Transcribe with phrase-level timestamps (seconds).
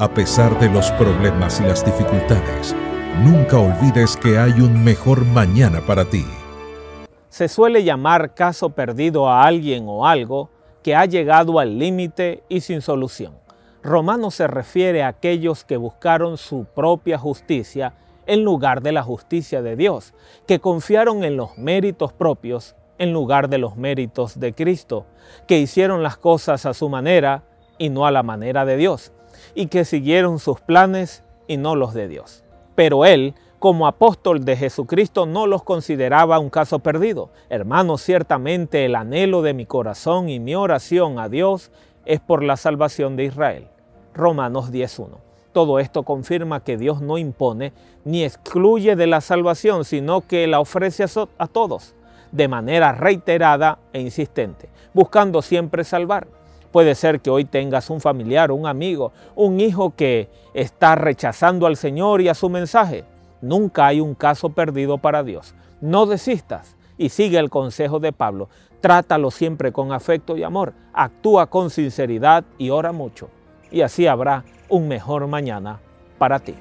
[0.00, 2.72] A pesar de los problemas y las dificultades,
[3.24, 6.24] nunca olvides que hay un mejor mañana para ti.
[7.30, 10.50] Se suele llamar caso perdido a alguien o algo
[10.84, 13.34] que ha llegado al límite y sin solución.
[13.82, 17.94] Romano se refiere a aquellos que buscaron su propia justicia
[18.26, 20.14] en lugar de la justicia de Dios,
[20.46, 25.06] que confiaron en los méritos propios en lugar de los méritos de Cristo,
[25.48, 27.42] que hicieron las cosas a su manera
[27.78, 29.12] y no a la manera de Dios,
[29.54, 32.44] y que siguieron sus planes y no los de Dios.
[32.74, 37.30] Pero él, como apóstol de Jesucristo, no los consideraba un caso perdido.
[37.48, 41.70] Hermanos, ciertamente el anhelo de mi corazón y mi oración a Dios
[42.04, 43.68] es por la salvación de Israel.
[44.14, 45.18] Romanos 10.1.
[45.52, 47.72] Todo esto confirma que Dios no impone
[48.04, 51.04] ni excluye de la salvación, sino que la ofrece
[51.38, 51.94] a, todos
[52.30, 56.28] de manera reiterada e insistente, buscando siempre salvar.
[56.72, 61.76] Puede ser que hoy tengas un familiar, un amigo, un hijo que está rechazando al
[61.76, 63.04] Señor y a su mensaje.
[63.40, 65.54] Nunca hay un caso perdido para Dios.
[65.80, 68.48] No desistas y sigue el consejo de Pablo.
[68.80, 70.74] Trátalo siempre con afecto y amor.
[70.92, 73.28] Actúa con sinceridad y ora mucho.
[73.70, 75.80] Y así habrá un mejor mañana
[76.18, 76.54] para ti.